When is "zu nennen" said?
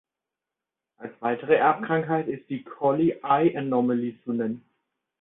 4.23-4.65